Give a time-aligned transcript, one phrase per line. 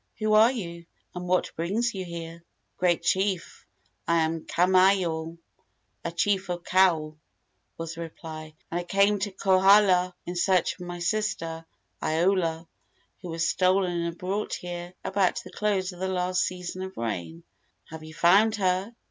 [0.17, 2.43] Who are you, and what brings you here?"
[2.77, 3.67] "Great chief,
[4.07, 5.37] I am Kamaiole,
[6.03, 7.17] a chief of Kau,"
[7.77, 11.67] was the reply, "and I came to Kohala in search of my sister,
[12.01, 12.67] Iola,
[13.21, 17.43] who was stolen and brought here about the close of the last season of rain."
[17.91, 18.95] "Have you found her?"